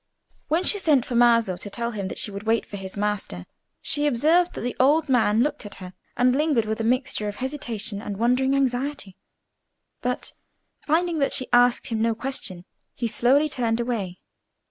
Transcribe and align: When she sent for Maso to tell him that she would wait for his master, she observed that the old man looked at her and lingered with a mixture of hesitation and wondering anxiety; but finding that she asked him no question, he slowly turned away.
When 0.47 0.63
she 0.63 0.79
sent 0.79 1.05
for 1.05 1.13
Maso 1.13 1.57
to 1.57 1.69
tell 1.69 1.91
him 1.91 2.07
that 2.07 2.17
she 2.17 2.31
would 2.31 2.41
wait 2.41 2.65
for 2.65 2.75
his 2.75 2.97
master, 2.97 3.45
she 3.83 4.07
observed 4.07 4.55
that 4.55 4.61
the 4.61 4.75
old 4.79 5.07
man 5.07 5.43
looked 5.43 5.63
at 5.63 5.75
her 5.75 5.93
and 6.17 6.35
lingered 6.35 6.65
with 6.65 6.79
a 6.79 6.83
mixture 6.83 7.27
of 7.27 7.35
hesitation 7.35 8.01
and 8.01 8.17
wondering 8.17 8.55
anxiety; 8.55 9.15
but 10.01 10.33
finding 10.87 11.19
that 11.19 11.33
she 11.33 11.45
asked 11.53 11.85
him 11.89 12.01
no 12.01 12.15
question, 12.15 12.65
he 12.95 13.07
slowly 13.07 13.47
turned 13.47 13.79
away. 13.79 14.17